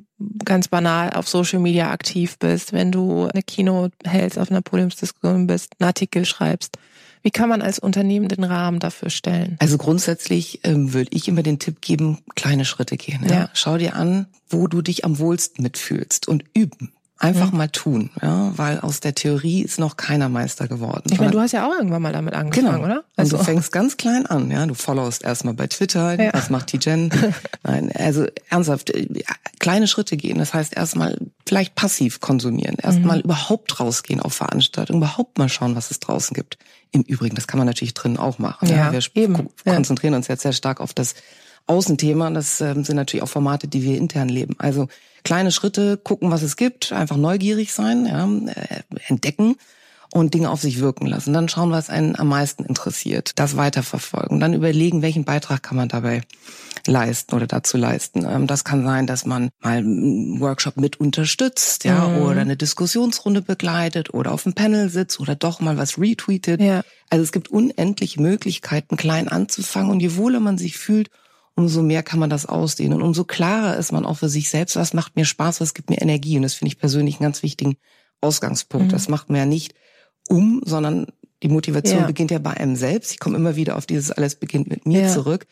[0.44, 5.46] ganz banal auf Social Media aktiv bist, wenn du eine Keynote hältst, auf einer Podiumsdiskussion
[5.46, 6.78] bist, einen Artikel schreibst.
[7.22, 9.56] Wie kann man als Unternehmen den Rahmen dafür stellen?
[9.60, 13.24] Also grundsätzlich ähm, würde ich immer den Tipp geben, kleine Schritte gehen.
[13.28, 13.34] Ja?
[13.34, 13.50] ja?
[13.54, 16.92] Schau dir an, wo du dich am wohlsten mitfühlst und üben
[17.24, 17.58] Einfach mhm.
[17.58, 21.10] mal tun, ja, weil aus der Theorie ist noch keiner Meister geworden.
[21.10, 22.84] Ich meine, du hast ja auch irgendwann mal damit angefangen, genau.
[22.84, 23.04] oder?
[23.16, 24.66] Also und du fängst ganz klein an, ja.
[24.66, 26.34] Du followst erstmal bei Twitter, ja.
[26.34, 27.10] was macht die Jen?
[27.62, 29.08] Nein, also ernsthaft, äh,
[29.58, 30.38] kleine Schritte gehen.
[30.38, 33.24] Das heißt erstmal vielleicht passiv konsumieren, erstmal mhm.
[33.24, 36.58] überhaupt rausgehen auf Veranstaltungen, überhaupt mal schauen, was es draußen gibt.
[36.90, 38.68] Im Übrigen, das kann man natürlich drin auch machen.
[38.68, 38.92] Ja, ja.
[38.92, 39.48] Wir eben.
[39.64, 41.14] konzentrieren uns jetzt sehr stark auf das
[41.66, 42.30] Außenthema.
[42.30, 44.54] Das ähm, sind natürlich auch Formate, die wir intern leben.
[44.58, 44.88] Also
[45.22, 49.56] kleine Schritte, gucken, was es gibt, einfach neugierig sein, ja, äh, entdecken
[50.14, 51.32] und Dinge auf sich wirken lassen.
[51.32, 54.38] Dann schauen, was einen am meisten interessiert, das weiterverfolgen.
[54.38, 56.20] Dann überlegen, welchen Beitrag kann man dabei
[56.86, 58.24] leisten oder dazu leisten.
[58.24, 62.22] Ähm, das kann sein, dass man mal einen Workshop mit unterstützt, ja, mhm.
[62.22, 66.60] oder eine Diskussionsrunde begleitet oder auf dem Panel sitzt oder doch mal was retweetet.
[66.60, 66.82] Ja.
[67.10, 71.10] Also es gibt unendlich Möglichkeiten, klein anzufangen und je wohler man sich fühlt,
[71.56, 74.76] umso mehr kann man das ausdehnen und umso klarer ist man auch für sich selbst,
[74.76, 76.36] was macht mir Spaß, was gibt mir Energie.
[76.36, 77.76] Und das finde ich persönlich einen ganz wichtigen
[78.20, 78.88] Ausgangspunkt.
[78.88, 78.90] Mhm.
[78.90, 79.74] Das macht mir ja nicht
[80.28, 81.06] um, sondern
[81.42, 82.06] die Motivation ja.
[82.06, 83.12] beginnt ja bei einem selbst.
[83.12, 85.12] Ich komme immer wieder auf dieses alles beginnt mit mir ja.
[85.12, 85.46] zurück.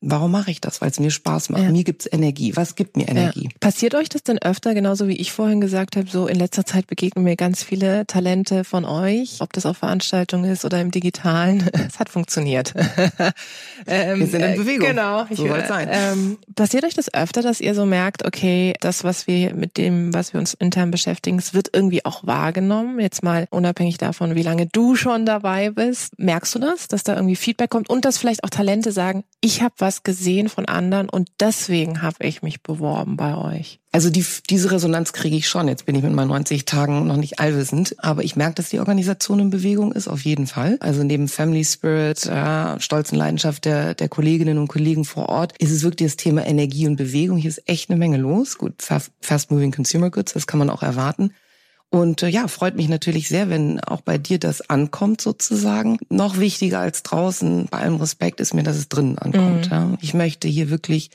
[0.00, 0.80] Warum mache ich das?
[0.80, 1.62] Weil es mir Spaß macht.
[1.64, 1.70] Ja.
[1.70, 2.54] Mir gibt's Energie.
[2.54, 3.44] Was gibt mir Energie?
[3.44, 3.50] Ja.
[3.58, 6.86] Passiert euch das denn öfter, genauso wie ich vorhin gesagt habe, so in letzter Zeit
[6.86, 11.68] begegnen mir ganz viele Talente von euch, ob das auf Veranstaltungen ist oder im Digitalen.
[11.88, 12.74] Es hat funktioniert.
[13.86, 14.88] ähm, Wir sind in Bewegung.
[14.88, 15.26] Genau.
[15.30, 15.88] So soll sein.
[15.90, 20.12] Ähm, passiert euch das öfter, dass ihr so merkt, okay, das, was wir mit dem,
[20.12, 23.00] was wir uns intern beschäftigen, es wird irgendwie auch wahrgenommen.
[23.00, 26.18] Jetzt mal unabhängig davon, wie lange du schon dabei bist.
[26.18, 29.62] Merkst du das, dass da irgendwie Feedback kommt und dass vielleicht auch Talente sagen, ich
[29.62, 33.80] habe was gesehen von anderen und deswegen habe ich mich beworben bei euch.
[33.90, 35.66] Also die, diese Resonanz kriege ich schon.
[35.66, 38.80] Jetzt bin ich mit meinen 90 Tagen noch nicht allwissend, aber ich merke, dass die
[38.80, 40.76] Organisation in Bewegung ist, auf jeden Fall.
[40.80, 45.56] Also neben Family Spirit, äh, Stolz und Leidenschaft der, der Kolleginnen und Kollegen vor Ort,
[45.58, 47.38] ist es wirklich das Thema Energie und Bewegung.
[47.38, 48.58] Hier ist echt eine Menge los.
[48.58, 51.32] Gut, Fast Moving Consumer Goods, das kann man auch erwarten.
[51.90, 55.98] Und äh, ja, freut mich natürlich sehr, wenn auch bei dir das ankommt sozusagen.
[56.10, 59.66] Noch wichtiger als draußen, bei allem Respekt, ist mir, dass es drinnen ankommt.
[59.66, 59.72] Mhm.
[59.72, 59.94] Ja.
[60.00, 61.10] Ich möchte hier wirklich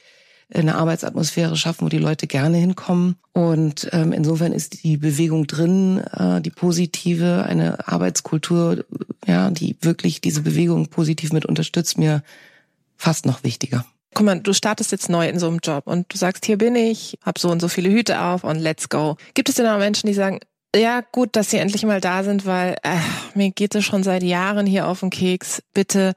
[0.53, 3.15] eine Arbeitsatmosphäre schaffen, wo die Leute gerne hinkommen.
[3.33, 8.85] Und ähm, insofern ist die Bewegung drin, äh, die positive, eine Arbeitskultur,
[9.25, 12.23] ja, die wirklich diese Bewegung positiv mit unterstützt, mir
[12.97, 13.85] fast noch wichtiger.
[14.13, 16.75] Guck mal, du startest jetzt neu in so einem Job und du sagst, hier bin
[16.75, 19.17] ich, hab so und so viele Hüte auf und let's go.
[19.33, 20.39] Gibt es denn auch Menschen, die sagen,
[20.75, 22.97] ja, gut, dass Sie endlich mal da sind, weil äh,
[23.35, 25.61] mir geht es schon seit Jahren hier auf den Keks.
[25.73, 26.13] Bitte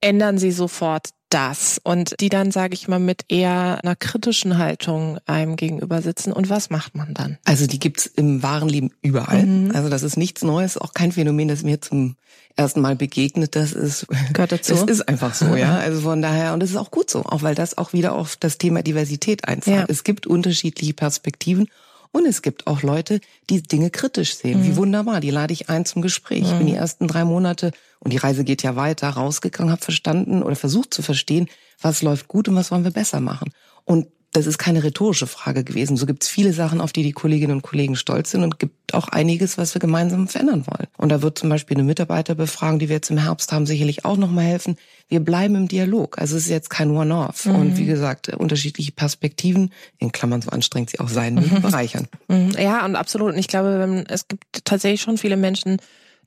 [0.00, 1.80] ändern Sie sofort das.
[1.82, 6.32] Und die dann, sage ich mal, mit eher einer kritischen Haltung einem gegenüber sitzen.
[6.32, 7.38] Und was macht man dann?
[7.44, 9.46] Also die gibt's im wahren Leben überall.
[9.46, 9.70] Mhm.
[9.74, 12.16] Also das ist nichts Neues, auch kein Phänomen, das mir zum
[12.56, 13.54] ersten Mal begegnet.
[13.54, 14.74] Das ist, Gehört dazu.
[14.74, 15.78] das ist einfach so, ja.
[15.80, 18.36] Also von daher, und das ist auch gut so, auch weil das auch wieder auf
[18.36, 19.76] das Thema Diversität einzahlt.
[19.76, 19.86] Ja.
[19.88, 21.68] Es gibt unterschiedliche Perspektiven
[22.12, 24.60] und es gibt auch Leute, die Dinge kritisch sehen.
[24.60, 24.64] Mhm.
[24.64, 26.42] Wie wunderbar, die lade ich ein zum Gespräch.
[26.42, 26.46] Mhm.
[26.46, 30.42] Ich bin die ersten drei Monate, und die Reise geht ja weiter, rausgegangen, habe verstanden
[30.42, 31.48] oder versucht zu verstehen,
[31.80, 33.52] was läuft gut und was wollen wir besser machen.
[33.84, 35.96] Und das ist keine rhetorische Frage gewesen.
[35.96, 38.94] So gibt es viele Sachen, auf die die Kolleginnen und Kollegen stolz sind und gibt
[38.94, 40.86] auch einiges, was wir gemeinsam verändern wollen.
[40.96, 44.16] Und da wird zum Beispiel eine Mitarbeiterbefragung, die wir jetzt im Herbst haben, sicherlich auch
[44.16, 44.76] nochmal helfen.
[45.08, 46.18] Wir bleiben im Dialog.
[46.18, 47.46] Also es ist jetzt kein One-Off.
[47.46, 47.54] Mhm.
[47.56, 51.60] Und wie gesagt, unterschiedliche Perspektiven, in Klammern so anstrengend sie auch sein, mhm.
[51.62, 52.06] bereichern.
[52.28, 52.52] Mhm.
[52.56, 53.32] Ja, und absolut.
[53.32, 55.78] Und ich glaube, es gibt tatsächlich schon viele Menschen,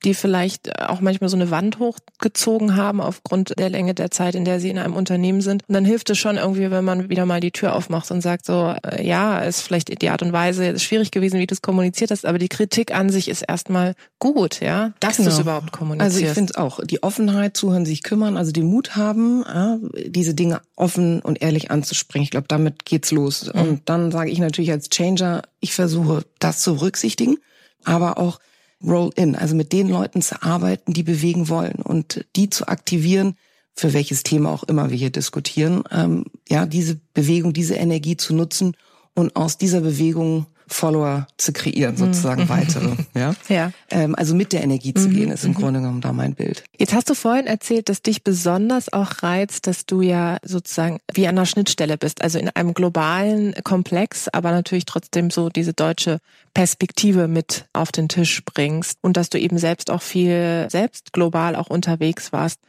[0.05, 4.43] die vielleicht auch manchmal so eine Wand hochgezogen haben aufgrund der Länge der Zeit, in
[4.43, 5.63] der sie in einem Unternehmen sind.
[5.67, 8.45] Und dann hilft es schon irgendwie, wenn man wieder mal die Tür aufmacht und sagt
[8.45, 12.11] so, äh, ja, ist vielleicht die Art und Weise schwierig gewesen, wie du es kommuniziert
[12.11, 15.29] hast, aber die Kritik an sich ist erstmal gut, ja, dass genau.
[15.29, 16.15] du es überhaupt kommunizierst.
[16.15, 19.77] Also ich finde es auch, die Offenheit, zuhören, sich kümmern, also den Mut haben, ja,
[20.05, 22.23] diese Dinge offen und ehrlich anzusprechen.
[22.23, 23.51] Ich glaube, damit geht's los.
[23.53, 23.61] Mhm.
[23.61, 27.37] Und dann sage ich natürlich als Changer, ich versuche das zu berücksichtigen,
[27.85, 28.39] aber auch
[28.85, 33.35] Roll-in, also mit den Leuten zu arbeiten, die bewegen wollen und die zu aktivieren,
[33.75, 38.35] für welches Thema auch immer wir hier diskutieren, ähm, ja, diese Bewegung, diese Energie zu
[38.35, 38.75] nutzen
[39.15, 42.49] und aus dieser Bewegung Follower zu kreieren, sozusagen mhm.
[42.49, 42.89] weitere.
[43.15, 43.35] Ja?
[43.47, 43.71] ja.
[43.89, 45.13] Ähm, also mit der Energie zu mhm.
[45.13, 45.55] gehen, ist im mhm.
[45.55, 46.63] Grunde genommen da mein Bild.
[46.77, 51.27] Jetzt hast du vorhin erzählt, dass dich besonders auch reizt, dass du ja sozusagen wie
[51.27, 56.19] an der Schnittstelle bist, also in einem globalen Komplex, aber natürlich trotzdem so diese deutsche
[56.53, 61.55] Perspektive mit auf den Tisch bringst und dass du eben selbst auch viel selbst global
[61.55, 62.59] auch unterwegs warst.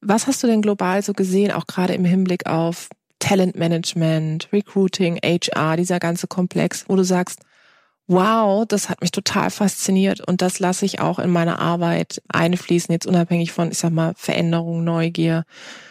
[0.00, 5.76] Was hast du denn global so gesehen, auch gerade im Hinblick auf Talentmanagement, Recruiting, HR,
[5.76, 7.40] dieser ganze Komplex, wo du sagst,
[8.08, 12.90] wow, das hat mich total fasziniert und das lasse ich auch in meine Arbeit einfließen,
[12.90, 15.44] jetzt unabhängig von, ich sag mal, Veränderung, Neugier,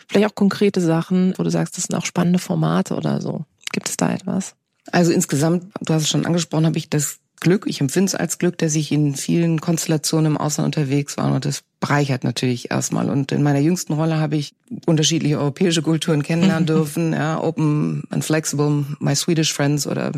[0.10, 3.45] vielleicht auch konkrete Sachen, wo du sagst, das sind auch spannende Formate oder so.
[3.71, 4.56] Gibt es da etwas?
[4.91, 7.65] Also insgesamt, du hast es schon angesprochen, habe ich das Glück.
[7.67, 11.45] Ich empfinde es als Glück, dass ich in vielen Konstellationen im Ausland unterwegs war und
[11.45, 13.12] das bereichert natürlich erstmal.
[13.12, 14.56] Und in meiner jüngsten Rolle habe ich
[14.88, 17.13] unterschiedliche europäische Kulturen kennenlernen dürfen.
[17.13, 20.13] Ja, Open and Flexible, My Swedish Friends oder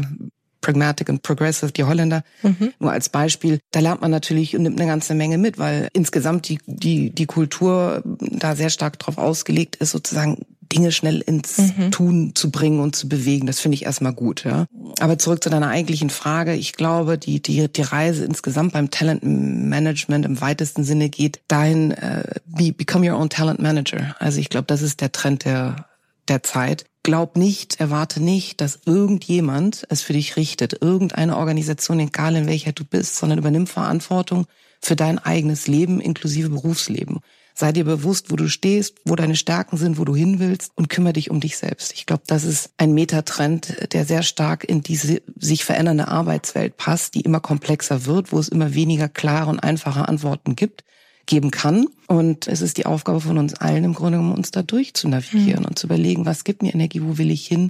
[0.61, 2.73] Pragmatic and Progressive, die Holländer, mhm.
[2.79, 3.59] nur als Beispiel.
[3.71, 7.25] Da lernt man natürlich und nimmt eine ganze Menge mit, weil insgesamt die, die, die
[7.25, 11.91] Kultur da sehr stark drauf ausgelegt ist, sozusagen Dinge schnell ins mhm.
[11.91, 13.47] Tun zu bringen und zu bewegen.
[13.47, 14.65] Das finde ich erstmal gut, ja.
[14.99, 16.53] Aber zurück zu deiner eigentlichen Frage.
[16.53, 22.23] Ich glaube, die, die, die Reise insgesamt beim Talentmanagement im weitesten Sinne geht dahin, äh,
[22.45, 24.15] be, become your own talent manager.
[24.19, 25.87] Also ich glaube, das ist der Trend der,
[26.27, 26.85] der Zeit.
[27.09, 32.71] Glaub nicht, erwarte nicht, dass irgendjemand es für dich richtet, irgendeine Organisation, egal in welcher
[32.71, 34.45] du bist, sondern übernimm Verantwortung
[34.79, 37.21] für dein eigenes Leben inklusive Berufsleben.
[37.55, 40.87] Sei dir bewusst, wo du stehst, wo deine Stärken sind, wo du hin willst und
[40.89, 41.93] kümmere dich um dich selbst.
[41.93, 47.15] Ich glaube, das ist ein Metatrend, der sehr stark in diese sich verändernde Arbeitswelt passt,
[47.15, 50.83] die immer komplexer wird, wo es immer weniger klare und einfache Antworten gibt
[51.29, 51.87] geben kann.
[52.07, 55.67] Und es ist die Aufgabe von uns allen im Grunde, um uns da durchzunavigieren mhm.
[55.69, 57.69] und zu überlegen, was gibt mir Energie, wo will ich hin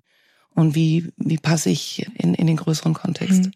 [0.56, 3.46] und wie, wie passe ich in, in den größeren Kontext.
[3.46, 3.52] Mhm.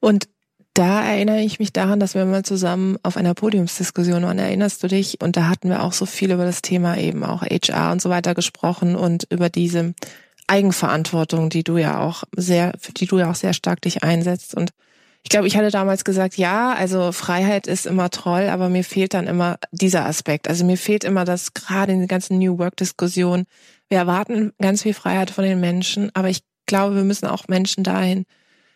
[0.00, 0.28] Und
[0.74, 4.38] da erinnere ich mich daran, dass wir mal zusammen auf einer Podiumsdiskussion waren.
[4.38, 5.20] Erinnerst du dich?
[5.20, 8.08] Und da hatten wir auch so viel über das Thema eben auch HR und so
[8.08, 9.94] weiter gesprochen und über diese
[10.46, 14.54] Eigenverantwortung, die du ja auch sehr, für die du ja auch sehr stark dich einsetzt.
[14.54, 14.70] Und
[15.22, 19.14] ich glaube, ich hatte damals gesagt, ja, also Freiheit ist immer toll, aber mir fehlt
[19.14, 20.48] dann immer dieser Aspekt.
[20.48, 23.44] Also mir fehlt immer das gerade in den ganzen New Work Diskussionen.
[23.88, 27.84] Wir erwarten ganz viel Freiheit von den Menschen, aber ich glaube, wir müssen auch Menschen
[27.84, 28.24] dahin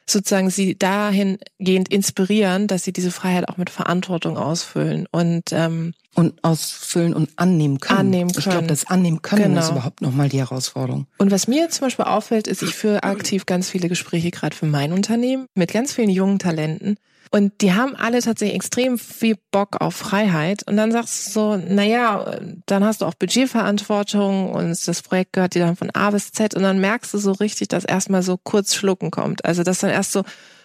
[0.08, 6.44] sozusagen sie dahingehend inspirieren, dass sie diese Freiheit auch mit Verantwortung ausfüllen und ähm, und
[6.44, 7.98] ausfüllen und annehmen können.
[7.98, 8.38] Annehmen können.
[8.38, 9.60] Ich glaube, das annehmen können genau.
[9.60, 11.06] ist überhaupt nochmal die Herausforderung.
[11.18, 14.66] Und was mir zum Beispiel auffällt, ist, ich führe aktiv ganz viele Gespräche gerade für
[14.66, 16.98] mein Unternehmen mit ganz vielen jungen Talenten.
[17.30, 20.62] Und die haben alle tatsächlich extrem viel Bock auf Freiheit.
[20.68, 25.54] Und dann sagst du so, naja, dann hast du auch Budgetverantwortung und das Projekt gehört
[25.54, 26.54] dir dann von A bis Z.
[26.54, 29.44] Und dann merkst du so richtig, dass erstmal so kurz Schlucken kommt.
[29.44, 30.22] Also dass dann erst so,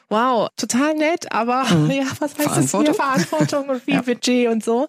[0.09, 1.91] wow, total nett, aber mhm.
[1.91, 2.93] ja, was heißt das hier?
[2.93, 4.01] Verantwortung und wie ja.
[4.01, 4.87] Budget und so.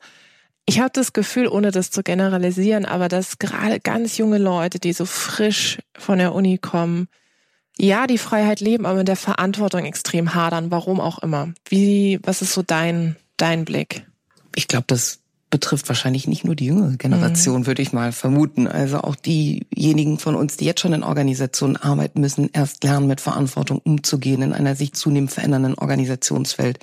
[0.66, 4.92] Ich habe das Gefühl, ohne das zu generalisieren, aber dass gerade ganz junge Leute, die
[4.92, 7.08] so frisch von der Uni kommen,
[7.80, 11.52] ja, die Freiheit leben, aber mit der Verantwortung extrem hadern, warum auch immer.
[11.68, 14.06] Wie, was ist so dein, dein Blick?
[14.54, 17.66] Ich glaube, das betrifft wahrscheinlich nicht nur die jüngere Generation, mhm.
[17.66, 18.68] würde ich mal vermuten.
[18.68, 23.20] Also auch diejenigen von uns, die jetzt schon in Organisationen arbeiten müssen, erst lernen, mit
[23.20, 26.78] Verantwortung umzugehen in einer sich zunehmend verändernden Organisationswelt,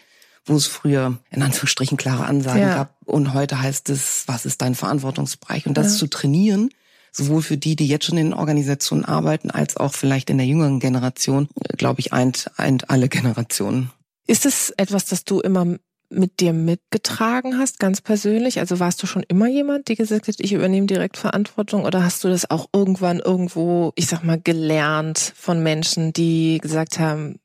[0.46, 2.76] wo es früher in Anführungsstrichen klare Ansagen ja.
[2.76, 5.66] gab und heute heißt es, was ist dein Verantwortungsbereich?
[5.66, 6.00] Und das ja.
[6.00, 6.70] zu trainieren,
[7.17, 10.80] sowohl für die, die jetzt schon in Organisationen arbeiten, als auch vielleicht in der jüngeren
[10.80, 13.91] Generation, glaube ich, eint, eint alle Generationen.
[14.27, 15.77] Ist es etwas, das du immer
[16.10, 18.60] mit dir mitgetragen hast, ganz persönlich?
[18.60, 22.23] Also warst du schon immer jemand, die gesagt hat, ich übernehme direkt Verantwortung oder hast
[22.23, 27.39] du das auch irgendwann irgendwo, ich sag mal, gelernt von Menschen, die gesagt haben,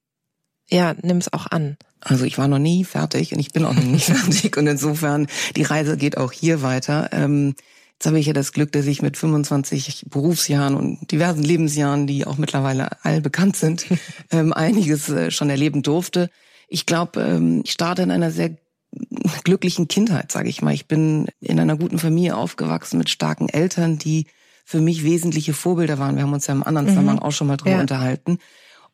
[0.70, 1.76] ja, nimm es auch an?
[2.00, 5.26] Also ich war noch nie fertig und ich bin auch noch nie fertig und insofern
[5.56, 7.08] die Reise geht auch hier weiter.
[7.12, 7.54] Ähm,
[8.02, 12.26] Jetzt habe ich ja das Glück, dass ich mit 25 Berufsjahren und diversen Lebensjahren, die
[12.26, 13.86] auch mittlerweile all bekannt sind,
[14.32, 16.28] ähm, einiges äh, schon erleben durfte.
[16.66, 18.56] Ich glaube, ähm, ich starte in einer sehr
[19.44, 20.74] glücklichen Kindheit, sage ich mal.
[20.74, 24.26] Ich bin in einer guten Familie aufgewachsen mit starken Eltern, die
[24.64, 26.16] für mich wesentliche Vorbilder waren.
[26.16, 26.90] Wir haben uns ja im anderen mhm.
[26.90, 27.80] Zusammenhang auch schon mal drüber ja.
[27.82, 28.38] unterhalten.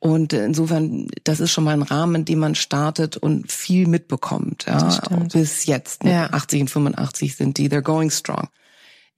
[0.01, 4.66] Und insofern, das ist schon mal ein Rahmen, in dem man startet und viel mitbekommt.
[4.68, 5.01] Ja,
[5.33, 6.05] bis jetzt.
[6.05, 6.12] Ne?
[6.12, 6.27] Ja.
[6.27, 8.49] 80 und 85 sind die, they're going strong.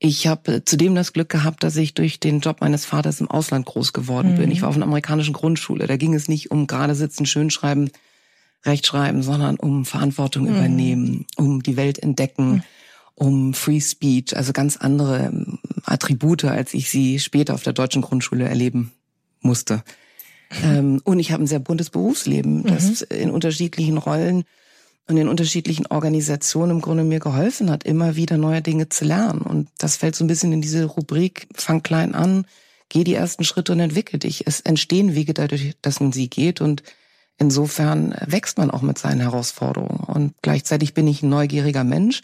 [0.03, 3.67] Ich habe zudem das Glück gehabt, dass ich durch den Job meines Vaters im Ausland
[3.67, 4.37] groß geworden mhm.
[4.37, 4.51] bin.
[4.51, 5.85] Ich war auf einer amerikanischen Grundschule.
[5.85, 7.91] Da ging es nicht um gerade sitzen, schön schreiben,
[8.65, 10.49] rechtschreiben, sondern um Verantwortung mhm.
[10.49, 12.63] übernehmen, um die Welt entdecken, mhm.
[13.13, 18.01] um Free Speech, also ganz andere ähm, Attribute, als ich sie später auf der deutschen
[18.01, 18.91] Grundschule erleben
[19.39, 19.75] musste.
[19.75, 19.81] Mhm.
[20.65, 23.17] Ähm, und ich habe ein sehr buntes Berufsleben, das mhm.
[23.17, 24.43] in unterschiedlichen Rollen
[25.11, 29.41] und in unterschiedlichen Organisationen im Grunde mir geholfen hat, immer wieder neue Dinge zu lernen.
[29.41, 32.45] Und das fällt so ein bisschen in diese Rubrik, fang klein an,
[32.89, 34.47] geh die ersten Schritte und entwickel dich.
[34.47, 36.83] Es entstehen Wege dadurch, dass man sie geht und
[37.37, 39.99] insofern wächst man auch mit seinen Herausforderungen.
[39.99, 42.21] Und gleichzeitig bin ich ein neugieriger Mensch.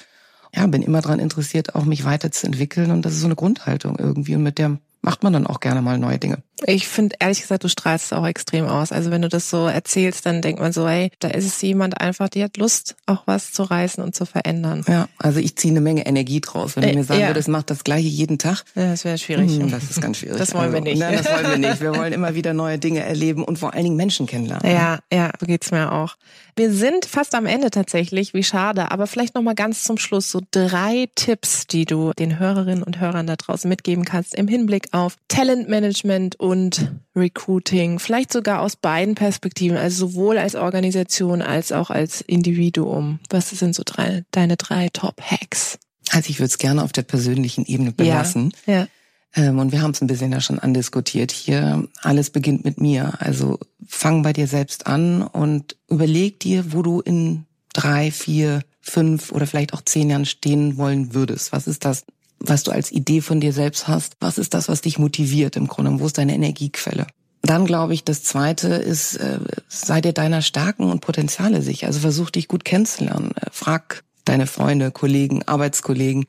[0.56, 4.36] Ja, bin immer daran interessiert, auch mich weiterzuentwickeln und das ist so eine Grundhaltung irgendwie
[4.36, 6.42] und mit der macht man dann auch gerne mal neue Dinge.
[6.66, 8.92] Ich finde ehrlich gesagt, du strahlst auch extrem aus.
[8.92, 12.02] Also wenn du das so erzählst, dann denkt man so, hey, da ist es jemand
[12.02, 14.84] einfach, die hat Lust, auch was zu reißen und zu verändern.
[14.88, 16.76] Ja, also ich ziehe eine Menge Energie draus.
[16.76, 17.28] Wenn äh, du mir sagen ja.
[17.28, 18.64] würdest, mach das gleiche jeden Tag.
[18.76, 19.52] Ja, das wäre schwierig.
[19.52, 20.38] Hm, das ist ganz schwierig.
[20.38, 21.00] Das wollen wir also, nicht.
[21.00, 21.82] Nein, das wollen wir nicht.
[21.82, 24.70] Wir wollen immer wieder neue Dinge erleben und vor allen Dingen Menschen kennenlernen.
[24.70, 26.16] Ja, ja, so geht's mir auch.
[26.58, 30.32] Wir sind fast am Ende tatsächlich, wie schade, aber vielleicht noch mal ganz zum Schluss
[30.32, 34.88] so drei Tipps, die du den Hörerinnen und Hörern da draußen mitgeben kannst im Hinblick
[34.92, 41.90] auf Talentmanagement und Recruiting, vielleicht sogar aus beiden Perspektiven, also sowohl als Organisation als auch
[41.90, 43.20] als Individuum.
[43.30, 45.78] Was sind so drei, deine drei Top-Hacks?
[46.12, 48.54] Also ich würde es gerne auf der persönlichen Ebene belassen.
[48.66, 48.88] Ja, ja.
[49.36, 51.88] Ähm, und wir haben es ein bisschen ja schon andiskutiert hier.
[52.02, 53.14] Alles beginnt mit mir.
[53.20, 59.32] Also fang bei dir selbst an und überleg dir, wo du in drei, vier, fünf
[59.32, 61.52] oder vielleicht auch zehn Jahren stehen wollen würdest.
[61.52, 62.06] Was ist das,
[62.40, 64.16] was du als Idee von dir selbst hast?
[64.20, 66.00] Was ist das, was dich motiviert im Grunde?
[66.00, 67.08] Wo ist deine Energiequelle?
[67.42, 71.88] Dann glaube ich, das Zweite ist, äh, sei dir deiner Stärken und Potenziale sicher.
[71.88, 73.32] Also versuch dich gut kennenzulernen.
[73.36, 76.26] Äh, frag deine Freunde, Kollegen, Arbeitskollegen,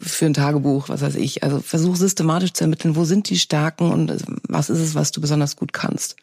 [0.00, 1.42] für ein Tagebuch, was weiß ich.
[1.42, 4.12] Also versuch systematisch zu ermitteln, wo sind die Stärken und
[4.48, 6.16] was ist es, was du besonders gut kannst.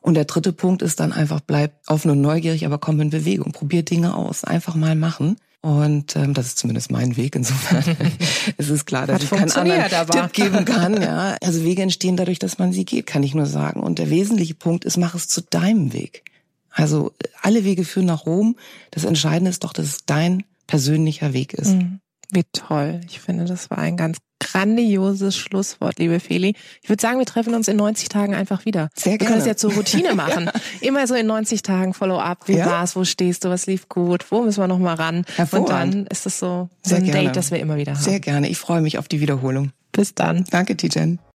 [0.00, 3.52] Und der dritte Punkt ist dann einfach, bleib offen und neugierig, aber komm in Bewegung.
[3.52, 4.44] Probier Dinge aus.
[4.44, 5.36] Einfach mal machen.
[5.62, 7.36] Und ähm, das ist zumindest mein Weg.
[7.36, 7.84] Insofern
[8.56, 10.22] es ist klar, dass Hat ich keinen anderen aber.
[10.22, 11.00] Tipp geben kann.
[11.02, 13.80] Ja, also Wege entstehen dadurch, dass man sie geht, kann ich nur sagen.
[13.80, 16.24] Und der wesentliche Punkt ist, mach es zu deinem Weg.
[16.70, 18.56] Also alle Wege führen nach Rom.
[18.90, 21.72] Das Entscheidende ist doch, dass es dein persönlicher Weg ist.
[21.72, 22.00] Mhm.
[22.32, 23.00] Wie toll.
[23.06, 26.54] Ich finde, das war ein ganz grandioses Schlusswort, liebe Feli.
[26.82, 28.88] Ich würde sagen, wir treffen uns in 90 Tagen einfach wieder.
[28.94, 29.20] Sehr gerne.
[29.20, 30.46] Wir können es ja zur Routine machen.
[30.46, 30.52] ja.
[30.80, 32.48] Immer so in 90 Tagen Follow-up.
[32.48, 32.66] Wie ja.
[32.66, 32.96] war's?
[32.96, 33.50] Wo stehst du?
[33.50, 34.30] Was lief gut?
[34.30, 35.24] Wo müssen wir noch mal ran?
[35.52, 37.24] Und dann ist es so, so ein gerne.
[37.24, 38.02] Date, das wir immer wieder haben.
[38.02, 38.48] Sehr gerne.
[38.48, 39.72] Ich freue mich auf die Wiederholung.
[39.92, 40.44] Bis dann.
[40.50, 41.18] Danke, Tijen.